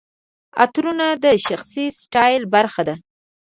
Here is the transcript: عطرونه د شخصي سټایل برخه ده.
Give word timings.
عطرونه 0.61 1.07
د 1.23 1.25
شخصي 1.45 1.85
سټایل 2.01 2.43
برخه 2.55 2.81
ده. 2.87 2.95